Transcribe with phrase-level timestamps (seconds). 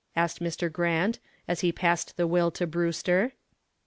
[0.15, 0.71] asked Mr.
[0.71, 3.33] Grant, as he passed the will to Brewster.